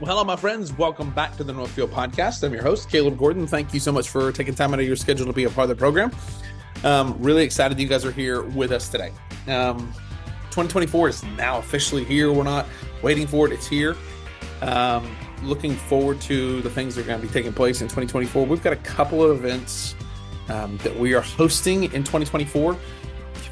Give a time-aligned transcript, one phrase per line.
[0.00, 0.72] Well, hello, my friends.
[0.72, 2.42] Welcome back to the Northfield Podcast.
[2.42, 3.46] I'm your host, Caleb Gordon.
[3.46, 5.64] Thank you so much for taking time out of your schedule to be a part
[5.64, 6.10] of the program.
[6.84, 9.12] Um, really excited you guys are here with us today.
[9.46, 9.92] Um,
[10.52, 12.32] 2024 is now officially here.
[12.32, 12.64] We're not
[13.02, 13.94] waiting for it, it's here.
[14.62, 18.46] Um, looking forward to the things that are going to be taking place in 2024.
[18.46, 19.94] We've got a couple of events
[20.48, 22.74] um, that we are hosting in 2024.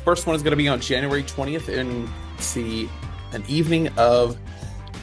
[0.02, 2.08] First one is going to be on January 20th, and
[2.38, 2.88] see
[3.32, 4.38] an evening of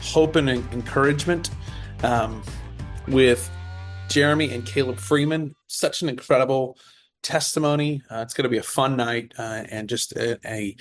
[0.02, 1.50] hope and encouragement
[2.02, 2.42] um,
[3.08, 3.50] with
[4.08, 5.54] Jeremy and Caleb Freeman.
[5.66, 6.78] Such an incredible
[7.22, 8.02] testimony.
[8.10, 10.76] Uh, it's going to be a fun night uh, and just a, a,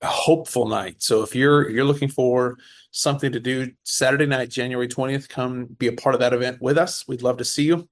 [0.00, 1.02] a, hopeful night.
[1.02, 2.56] So if you're you're looking for
[2.92, 6.78] something to do Saturday night, January 20th, come be a part of that event with
[6.78, 7.06] us.
[7.06, 7.88] We'd love to see you.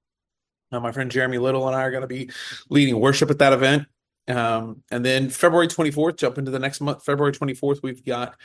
[0.71, 2.29] My friend Jeremy Little and I are going to be
[2.69, 3.87] leading worship at that event.
[4.27, 8.35] Um, and then February 24th, jump into the next month, February 24th, we've got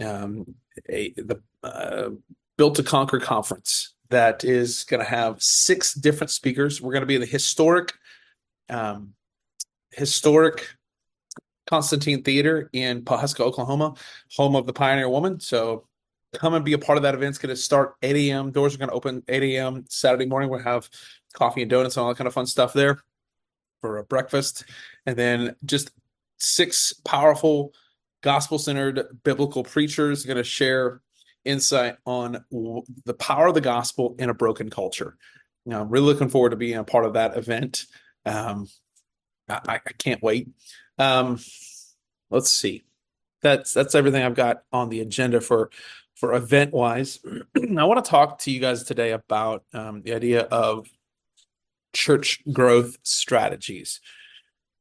[0.00, 0.54] um,
[0.88, 2.10] a the uh,
[2.56, 6.80] Built to Conquer conference that is going to have six different speakers.
[6.80, 7.92] We're going to be in the historic,
[8.68, 9.14] um,
[9.90, 10.68] historic
[11.66, 13.94] Constantine Theater in Pawhuska, Oklahoma,
[14.36, 15.40] home of the Pioneer Woman.
[15.40, 15.88] So
[16.34, 17.30] come and be a part of that event.
[17.30, 18.52] It's going to start 8 a.m.
[18.52, 19.84] Doors are going to open 8 a.m.
[19.88, 20.50] Saturday morning.
[20.50, 20.88] We'll have
[21.32, 23.00] coffee and donuts and all that kind of fun stuff there
[23.80, 24.64] for a breakfast.
[25.06, 25.90] And then just
[26.38, 27.72] six powerful
[28.24, 31.02] gospel centered biblical preachers going to share
[31.44, 32.42] insight on
[33.04, 35.16] the power of the gospel in a broken culture.
[35.66, 37.84] Know, I'm really looking forward to being a part of that event.
[38.24, 38.66] Um,
[39.48, 40.48] I, I, can't wait.
[40.98, 41.38] Um,
[42.30, 42.84] let's see.
[43.42, 45.70] That's that's everything I've got on the agenda for
[46.14, 47.18] for event wise.
[47.56, 50.88] I want to talk to you guys today about um, the idea of
[51.92, 54.00] church growth strategies.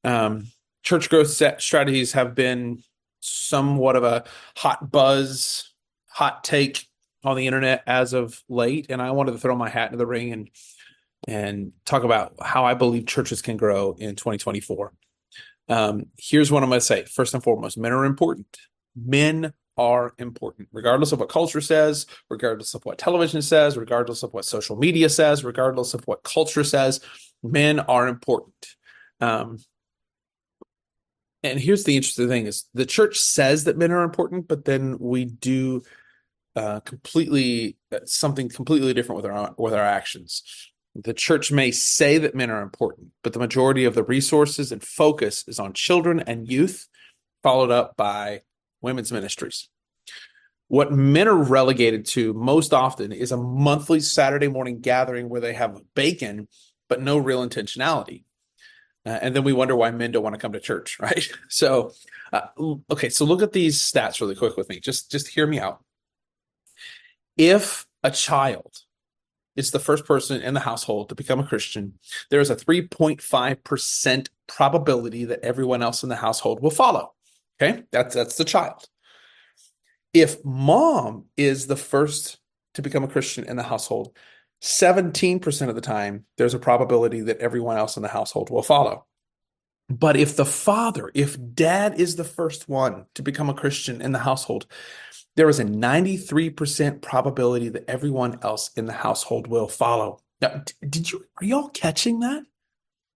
[0.05, 0.47] Um,
[0.81, 2.83] church growth strategies have been
[3.23, 4.23] somewhat of a
[4.55, 5.71] hot buzz,
[6.09, 6.87] hot take
[7.23, 10.07] on the internet as of late, and I wanted to throw my hat into the
[10.07, 10.49] ring and
[11.25, 14.91] and talk about how I believe churches can grow in 2024.
[15.69, 17.05] Um, here's what I'm going to say.
[17.05, 18.57] First and foremost, men are important.
[18.93, 24.33] Men are important, regardless of what culture says, regardless of what television says, regardless of
[24.33, 26.99] what social media says, regardless of what culture says.
[27.41, 28.67] Men are important.
[29.21, 29.59] Um,
[31.43, 34.97] and here's the interesting thing is the church says that men are important but then
[34.99, 35.81] we do
[36.55, 40.43] uh, completely uh, something completely different with our with our actions.
[40.95, 44.83] The church may say that men are important but the majority of the resources and
[44.83, 46.87] focus is on children and youth
[47.41, 48.41] followed up by
[48.81, 49.67] women's ministries.
[50.67, 55.53] What men are relegated to most often is a monthly saturday morning gathering where they
[55.53, 56.47] have bacon
[56.87, 58.23] but no real intentionality
[59.05, 61.27] uh, and then we wonder why men don't want to come to church, right?
[61.49, 61.93] So,
[62.31, 62.47] uh,
[62.91, 64.79] okay, so look at these stats really quick with me.
[64.79, 65.83] Just just hear me out.
[67.37, 68.79] If a child
[69.55, 71.93] is the first person in the household to become a Christian,
[72.29, 77.13] there is a 3.5% probability that everyone else in the household will follow.
[77.61, 77.83] Okay?
[77.91, 78.87] That's that's the child.
[80.13, 82.39] If mom is the first
[82.75, 84.15] to become a Christian in the household,
[84.63, 89.05] 17% of the time, there's a probability that everyone else in the household will follow.
[89.89, 94.13] But if the father, if dad is the first one to become a Christian in
[94.13, 94.65] the household,
[95.35, 100.19] there is a 93% probability that everyone else in the household will follow.
[100.41, 102.43] Now, did you are y'all catching that?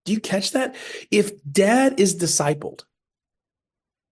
[0.04, 0.76] Do you catch that?
[1.12, 2.84] If dad is discipled,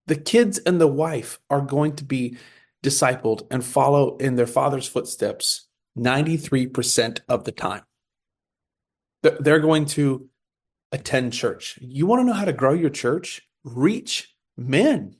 [0.06, 2.38] the kids and the wife are going to be
[2.82, 5.65] discipled and follow in their father's footsteps
[5.96, 7.82] 93% of the time.
[9.22, 10.28] They're going to
[10.92, 11.78] attend church.
[11.80, 13.42] You want to know how to grow your church?
[13.64, 15.16] Reach men.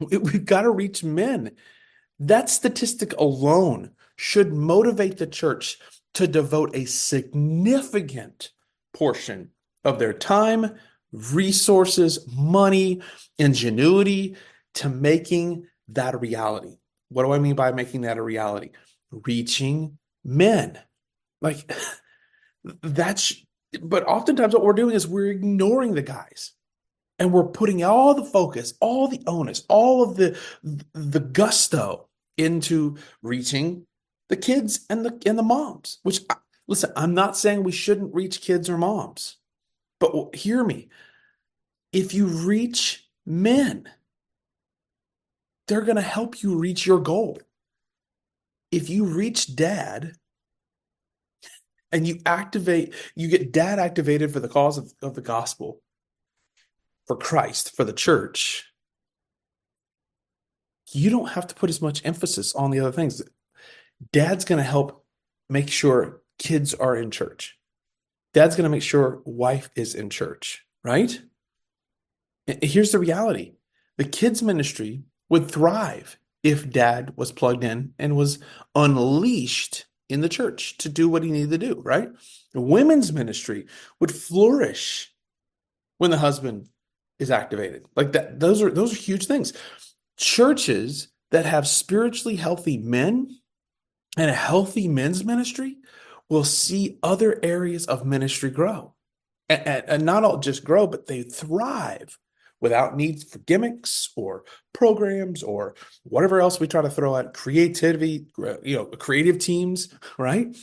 [0.00, 1.52] We've got to reach men.
[2.18, 5.78] That statistic alone should motivate the church
[6.14, 8.50] to devote a significant
[8.92, 9.50] portion
[9.84, 10.74] of their time,
[11.12, 13.00] resources, money,
[13.38, 14.36] ingenuity
[14.74, 16.78] to making that a reality.
[17.08, 18.70] What do I mean by making that a reality?
[19.10, 20.78] Reaching men.
[21.40, 21.70] Like
[22.82, 23.34] that's,
[23.80, 26.52] but oftentimes what we're doing is we're ignoring the guys
[27.18, 30.38] and we're putting all the focus, all the onus, all of the
[30.94, 33.86] the gusto into reaching
[34.28, 35.98] the kids and the and the moms.
[36.02, 36.20] Which
[36.66, 39.36] listen, I'm not saying we shouldn't reach kids or moms,
[40.00, 40.88] but hear me.
[41.92, 43.88] If you reach men,
[45.66, 47.38] they're going to help you reach your goal
[48.70, 50.12] if you reach dad
[51.90, 55.80] and you activate, you get dad activated for the cause of, of the gospel,
[57.06, 58.66] for Christ, for the church,
[60.92, 63.22] you don't have to put as much emphasis on the other things.
[64.12, 65.04] dad's going to help
[65.48, 67.58] make sure kids are in church.
[68.34, 71.20] Dad's going to make sure wife is in church, right?
[72.62, 73.54] Here's the reality
[73.96, 78.38] the kids' ministry would thrive if dad was plugged in and was
[78.74, 82.08] unleashed in the church to do what he needed to do, right?
[82.54, 83.66] Women's ministry
[84.00, 85.12] would flourish
[85.98, 86.68] when the husband
[87.18, 87.86] is activated.
[87.94, 89.52] Like that those are those are huge things.
[90.16, 93.38] Churches that have spiritually healthy men
[94.16, 95.76] and a healthy men's ministry
[96.30, 98.94] will see other areas of ministry grow.
[99.48, 102.18] And, and not all just grow, but they thrive
[102.60, 105.74] without needs for gimmicks or programs or
[106.04, 108.26] whatever else we try to throw at creativity,
[108.62, 110.56] you know, creative teams, right?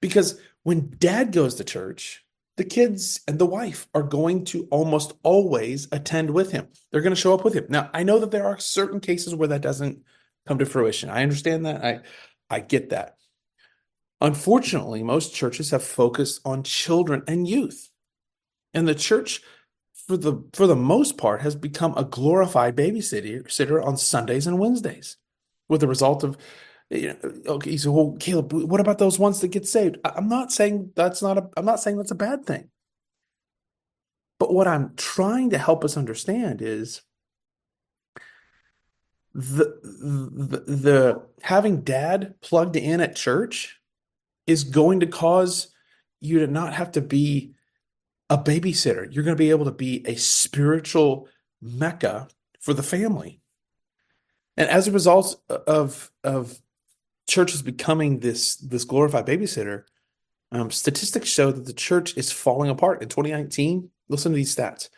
[0.00, 2.24] Because when dad goes to church,
[2.56, 6.66] the kids and the wife are going to almost always attend with him.
[6.90, 7.66] They're going to show up with him.
[7.68, 10.02] Now, I know that there are certain cases where that doesn't
[10.46, 11.08] come to fruition.
[11.08, 11.84] I understand that.
[11.84, 12.00] I
[12.50, 13.14] I get that.
[14.20, 17.88] Unfortunately, most churches have focused on children and youth.
[18.74, 19.42] And the church
[20.08, 24.58] for the for the most part has become a glorified babysitter sitter on Sundays and
[24.58, 25.18] Wednesdays
[25.68, 26.38] with the result of
[26.90, 29.98] you know, okay, well, Caleb, what about those ones that get saved?
[30.06, 31.50] I'm not saying that's not a.
[31.56, 32.70] I'm not saying that's a bad thing.
[34.38, 37.02] But what I'm trying to help us understand is
[39.34, 43.78] the, the the having dad plugged in at church
[44.46, 45.68] is going to cause
[46.20, 47.52] you to not have to be
[48.30, 49.12] a babysitter.
[49.12, 51.28] You're going to be able to be a spiritual
[51.60, 52.28] mecca
[52.60, 53.40] for the family.
[54.56, 56.60] And as a result of of
[57.28, 59.84] church is becoming this this glorified babysitter,
[60.50, 63.90] um, statistics show that the church is falling apart in 2019.
[64.08, 64.88] Listen to these stats.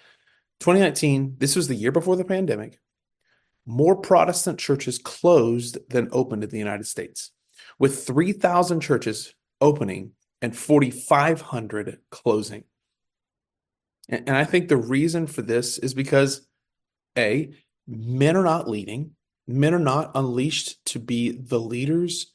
[0.61, 2.79] 2019, this was the year before the pandemic.
[3.67, 7.31] More Protestant churches closed than opened in the United States,
[7.79, 10.13] with 3,000 churches opening
[10.43, 12.65] and 4,500 closing.
[14.11, 16.47] And, I think the reason for this is because
[17.17, 17.55] A,
[17.87, 19.13] men are not leading,
[19.47, 22.33] men are not unleashed to be the leaders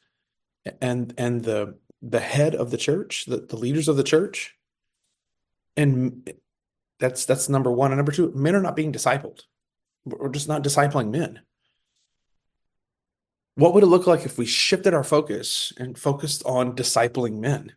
[0.81, 4.55] and and the the head of the church the, the leaders of the church.
[5.77, 6.31] And
[6.99, 7.91] that's that's number one.
[7.91, 9.41] And number two men are not being discipled.
[10.05, 11.41] We're just not discipling men.
[13.55, 17.73] What would it look like if we shifted our focus and focused on discipling men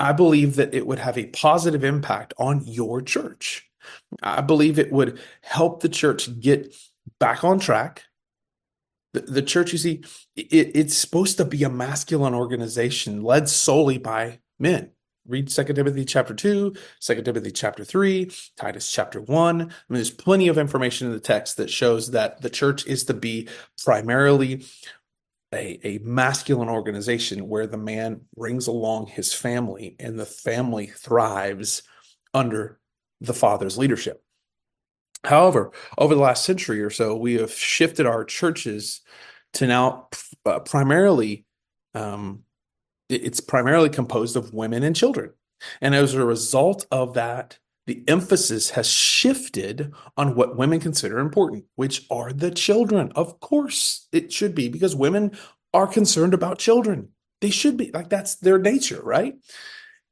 [0.00, 3.68] i believe that it would have a positive impact on your church
[4.22, 6.74] i believe it would help the church get
[7.18, 8.04] back on track
[9.14, 10.02] the, the church, you see,
[10.36, 14.90] it, it's supposed to be a masculine organization led solely by men.
[15.26, 19.62] Read Second Timothy chapter 2, 2 Timothy chapter 3, Titus chapter 1.
[19.62, 23.04] I mean, there's plenty of information in the text that shows that the church is
[23.04, 23.48] to be
[23.82, 24.66] primarily
[25.54, 31.82] a, a masculine organization where the man brings along his family and the family thrives
[32.32, 32.78] under
[33.20, 34.22] the father's leadership.
[35.24, 39.00] However, over the last century or so, we have shifted our churches
[39.54, 40.08] to now
[40.44, 41.46] uh, primarily,
[41.94, 42.42] um,
[43.08, 45.32] it's primarily composed of women and children.
[45.80, 51.64] And as a result of that, the emphasis has shifted on what women consider important,
[51.74, 53.12] which are the children.
[53.14, 55.32] Of course, it should be because women
[55.72, 57.08] are concerned about children.
[57.40, 59.34] They should be like that's their nature, right?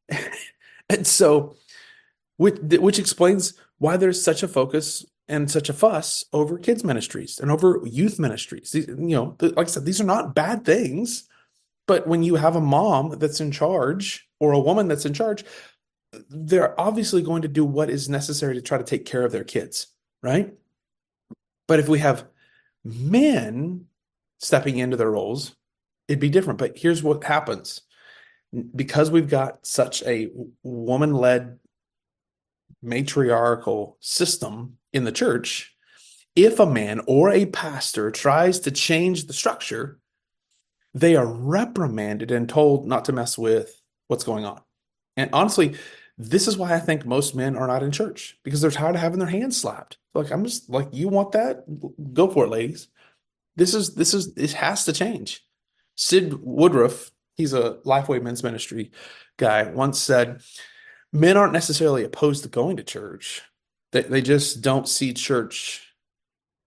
[0.90, 1.56] and so,
[2.36, 7.38] which, which explains why there's such a focus and such a fuss over kids ministries
[7.38, 8.74] and over youth ministries.
[8.74, 11.26] You know, like I said, these are not bad things,
[11.86, 15.44] but when you have a mom that's in charge or a woman that's in charge,
[16.28, 19.44] they're obviously going to do what is necessary to try to take care of their
[19.44, 19.88] kids,
[20.22, 20.52] right?
[21.66, 22.26] But if we have
[22.84, 23.86] men
[24.38, 25.54] stepping into their roles,
[26.08, 26.58] it'd be different.
[26.58, 27.82] But here's what happens
[28.74, 30.28] because we've got such a
[30.62, 31.58] woman led
[32.82, 35.74] matriarchal system in the church,
[36.34, 39.98] if a man or a pastor tries to change the structure,
[40.92, 44.60] they are reprimanded and told not to mess with what's going on.
[45.16, 45.76] And honestly,
[46.24, 49.00] this is why I think most men are not in church because they're tired of
[49.00, 49.98] having their hands slapped.
[50.14, 51.64] Like I'm just like, you want that?
[52.12, 52.88] Go for it, ladies.
[53.56, 55.44] This is this is it has to change.
[55.96, 58.92] Sid Woodruff, he's a Lifeway Men's Ministry
[59.36, 60.42] guy, once said,
[61.12, 63.42] men aren't necessarily opposed to going to church.
[63.92, 65.92] They, they just don't see church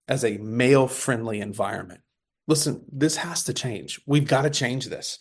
[0.07, 2.01] as a male friendly environment.
[2.47, 3.99] Listen, this has to change.
[4.05, 5.17] We've got to change this.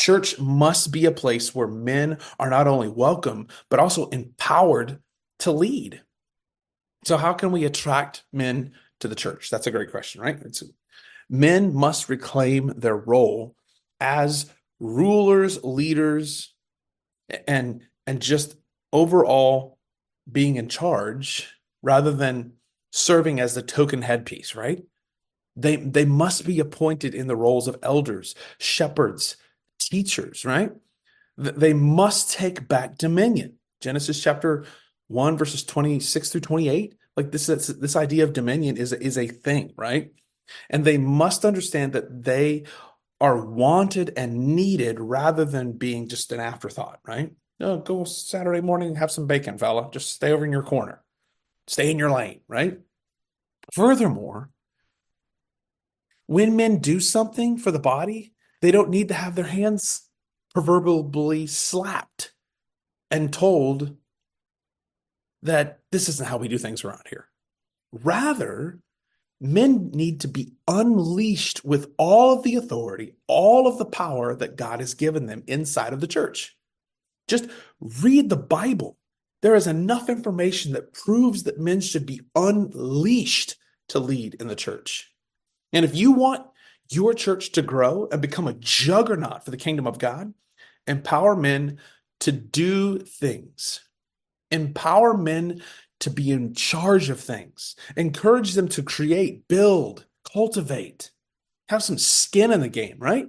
[0.00, 4.98] Church must be a place where men are not only welcome, but also empowered
[5.40, 6.00] to lead.
[7.04, 9.50] So, how can we attract men to the church?
[9.50, 10.38] That's a great question, right?
[10.40, 10.62] It's,
[11.28, 13.54] men must reclaim their role
[14.00, 16.54] as rulers, leaders,
[17.46, 18.56] and and just
[18.94, 19.78] overall
[20.32, 21.52] being in charge
[21.82, 22.54] rather than
[22.90, 24.82] serving as the token headpiece, right?
[25.56, 29.36] They they must be appointed in the roles of elders, shepherds,
[29.88, 30.72] teachers, right?
[31.36, 33.54] They must take back dominion.
[33.80, 34.66] Genesis chapter
[35.10, 39.72] 1 verses 26 through 28 like this this idea of dominion is is a thing
[39.76, 40.12] right?
[40.68, 42.64] And they must understand that they
[43.20, 47.32] are wanted and needed rather than being just an afterthought right?
[47.58, 49.90] Oh, go saturday morning have some bacon fella.
[49.92, 51.02] Just stay over in your corner.
[51.66, 52.78] Stay in your lane right?
[53.72, 54.50] Furthermore
[56.26, 60.08] when men do something for the body they don't need to have their hands
[60.54, 62.32] proverbially slapped
[63.10, 63.96] and told
[65.42, 67.28] that this isn't how we do things around here.
[67.92, 68.80] Rather,
[69.40, 74.56] men need to be unleashed with all of the authority, all of the power that
[74.56, 76.56] God has given them inside of the church.
[77.26, 77.46] Just
[77.80, 78.98] read the Bible.
[79.42, 83.56] There is enough information that proves that men should be unleashed
[83.88, 85.10] to lead in the church.
[85.72, 86.46] And if you want
[86.90, 90.34] your church to grow and become a juggernaut for the kingdom of God,
[90.86, 91.78] empower men
[92.20, 93.80] to do things
[94.50, 95.62] empower men
[96.00, 101.10] to be in charge of things, encourage them to create, build, cultivate,
[101.68, 103.28] have some skin in the game, right?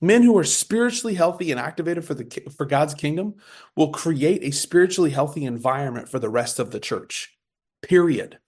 [0.00, 3.34] Men who are spiritually healthy and activated for the for God's kingdom
[3.76, 7.36] will create a spiritually healthy environment for the rest of the church.
[7.82, 8.38] Period.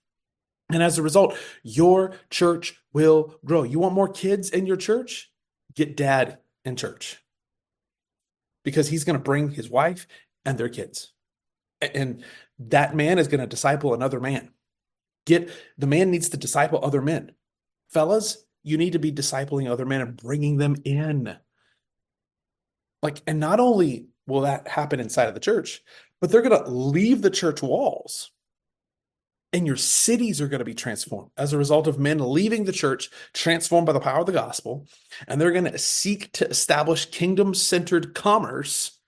[0.71, 3.63] And as a result, your church will grow.
[3.63, 5.31] You want more kids in your church?
[5.75, 7.21] Get dad in church.
[8.63, 10.07] Because he's going to bring his wife
[10.43, 11.11] and their kids
[11.81, 12.23] and
[12.59, 14.49] that man is going to disciple another man
[15.25, 17.31] get the man needs to disciple other men
[17.89, 21.35] fellas you need to be discipling other men and bringing them in
[23.01, 25.81] like and not only will that happen inside of the church
[26.21, 28.31] but they're going to leave the church walls
[29.55, 32.73] and your cities are going to be transformed as a result of men leaving the
[32.73, 34.85] church transformed by the power of the gospel
[35.29, 38.99] and they're going to seek to establish kingdom centered commerce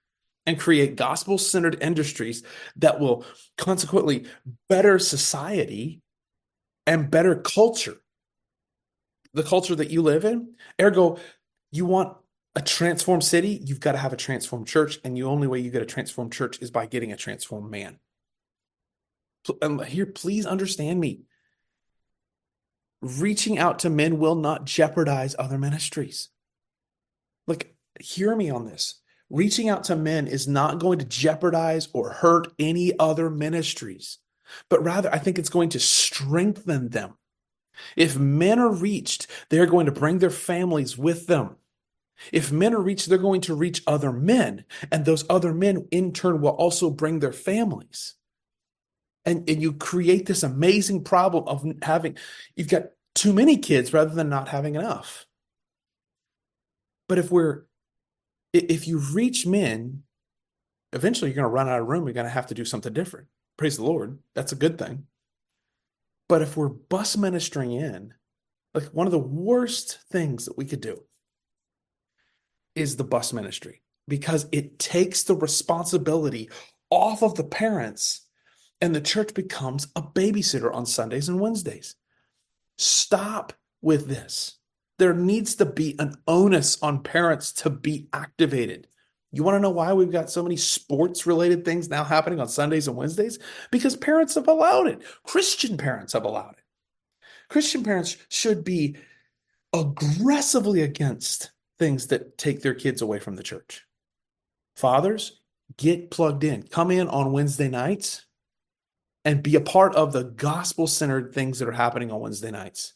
[0.48, 2.42] and create gospel centered industries
[2.78, 3.26] that will
[3.58, 4.26] consequently
[4.70, 6.02] better society
[6.88, 7.98] and better culture.
[9.34, 10.56] The culture that you live in.
[10.82, 11.20] Ergo,
[11.72, 12.18] you want
[12.56, 14.98] a transformed city, you've got to have a transformed church.
[15.04, 18.00] And the only way you get a transformed church is by getting a transformed man.
[19.62, 21.22] And um, here, please understand me.
[23.02, 26.30] Reaching out to men will not jeopardize other ministries.
[27.46, 32.12] Like, hear me on this reaching out to men is not going to jeopardize or
[32.12, 34.20] hurt any other ministries,
[34.70, 37.16] but rather, I think it's going to strengthen them.
[37.96, 41.58] If men are reached, they're going to bring their families with them.
[42.32, 46.14] If men are reached, they're going to reach other men, and those other men in
[46.14, 48.16] turn will also bring their families.
[49.28, 52.18] And, and you create this amazing problem of having,
[52.56, 55.28] you've got too many kids rather than not having enough.
[57.08, 57.64] But if we're
[58.54, 60.04] if you reach men,
[60.94, 62.06] eventually you're going to run out of room.
[62.06, 63.28] You're going to have to do something different.
[63.58, 64.20] Praise the Lord.
[64.36, 65.06] That's a good thing.
[66.30, 68.14] But if we're bus ministering in,
[68.74, 71.04] like one of the worst things that we could do
[72.76, 76.50] is the bus ministry because it takes the responsibility
[76.90, 78.27] off of the parents
[78.82, 81.96] and the church becomes a babysitter on Sundays and Wednesdays.
[82.78, 84.58] Stop with this
[84.98, 88.88] there needs to be an onus on parents to be activated.
[89.32, 92.48] You want to know why we've got so many sports related things now happening on
[92.48, 93.38] Sundays and Wednesdays?
[93.72, 95.02] Because parents have allowed it.
[95.24, 96.64] Christian parents have allowed it.
[97.50, 98.98] Christian parents should be
[99.74, 103.86] aggressively against things that take their kids away from the church.
[104.76, 105.40] Fathers,
[105.76, 106.64] get plugged in.
[106.64, 108.26] Come in on Wednesday nights
[109.28, 112.94] and be a part of the gospel centered things that are happening on Wednesday nights.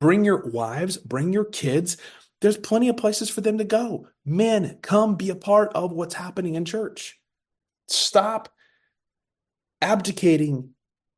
[0.00, 1.96] Bring your wives, bring your kids.
[2.40, 4.08] There's plenty of places for them to go.
[4.24, 7.20] Men, come be a part of what's happening in church.
[7.86, 8.48] Stop
[9.80, 10.70] abdicating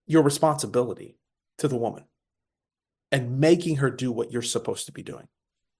[0.07, 1.17] your responsibility
[1.57, 2.05] to the woman
[3.11, 5.29] and making her do what you're supposed to be doing.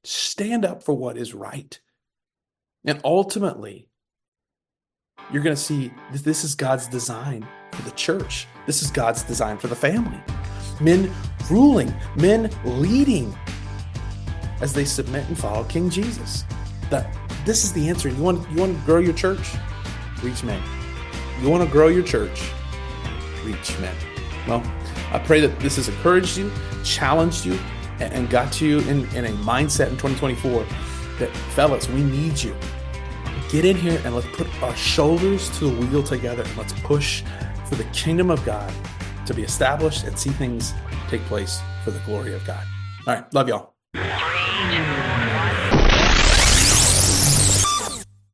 [0.03, 1.79] Stand up for what is right.
[2.87, 3.91] And ultimately,
[5.31, 8.47] you're going to see this is God's design for the church.
[8.67, 10.21] This is God's design for the family
[10.81, 11.11] men
[11.51, 13.37] ruling, men leading
[14.61, 16.45] as they submit and follow King Jesus.
[16.91, 17.15] That
[17.45, 18.09] this is the answer.
[18.09, 19.55] You want you want to grow your church?
[20.23, 20.63] Reach men.
[21.41, 22.51] You want to grow your church?
[23.45, 23.95] Reach men.
[24.49, 24.63] Well,
[25.13, 26.51] I pray that this has encouraged you,
[26.85, 27.59] challenged you,
[28.01, 30.65] and got you in, in a mindset in 2024
[31.19, 32.55] that, fellas, we need you.
[33.51, 37.23] Get in here and let's put our shoulders to the wheel together and let's push
[37.69, 38.73] for the kingdom of God
[39.27, 40.73] to be established and see things
[41.09, 42.65] take place for the glory of God.
[43.07, 43.35] All right.
[43.35, 43.76] Love y'all.